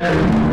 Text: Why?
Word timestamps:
Why? 0.00 0.49